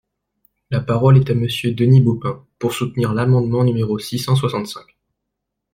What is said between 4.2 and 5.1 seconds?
soixante-cinq.